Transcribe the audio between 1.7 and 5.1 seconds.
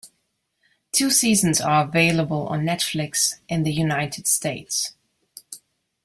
available on Netflix in the United States.